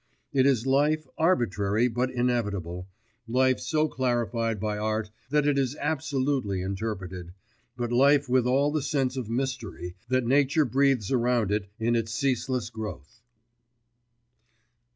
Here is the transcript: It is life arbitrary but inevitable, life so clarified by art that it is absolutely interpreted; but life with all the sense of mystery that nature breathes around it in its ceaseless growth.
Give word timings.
It 0.33 0.47
is 0.47 0.65
life 0.65 1.05
arbitrary 1.15 1.87
but 1.87 2.09
inevitable, 2.09 2.87
life 3.27 3.59
so 3.59 3.87
clarified 3.87 4.59
by 4.59 4.79
art 4.79 5.11
that 5.29 5.45
it 5.45 5.59
is 5.59 5.77
absolutely 5.79 6.59
interpreted; 6.63 7.33
but 7.77 7.91
life 7.91 8.27
with 8.27 8.47
all 8.47 8.71
the 8.71 8.81
sense 8.81 9.15
of 9.15 9.29
mystery 9.29 9.93
that 10.09 10.25
nature 10.25 10.65
breathes 10.65 11.11
around 11.11 11.51
it 11.51 11.69
in 11.79 11.95
its 11.95 12.11
ceaseless 12.15 12.71
growth. 12.71 13.21